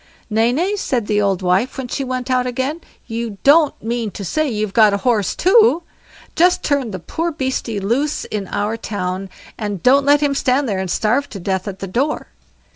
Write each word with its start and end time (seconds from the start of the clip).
"Nay, 0.31 0.51
nay", 0.51 0.75
said 0.77 1.05
the 1.05 1.21
old 1.21 1.43
wife 1.43 1.77
when 1.77 1.87
she 1.87 2.03
went 2.03 2.31
out 2.31 2.47
again, 2.47 2.81
"you 3.05 3.37
don't 3.43 3.79
mean 3.83 4.09
to 4.09 4.25
say 4.25 4.49
you've 4.49 4.73
got 4.73 4.95
a 4.95 5.05
horse 5.05 5.35
too; 5.35 5.83
just 6.35 6.63
turn 6.63 6.89
the 6.89 6.97
poor 6.97 7.31
beastie 7.31 7.79
loose 7.79 8.25
in 8.25 8.47
our 8.47 8.77
'toun', 8.77 9.29
and 9.59 9.83
don't 9.83 10.03
let 10.07 10.21
him 10.21 10.33
stand 10.33 10.67
there 10.67 10.79
and 10.79 10.89
starve 10.89 11.29
to 11.29 11.39
death 11.39 11.67
at 11.67 11.77
the 11.77 11.87
door." 11.87 12.29